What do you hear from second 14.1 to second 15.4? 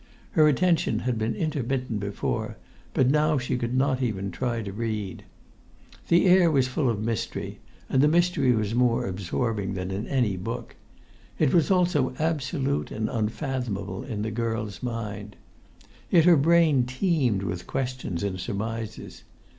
the girl's mind.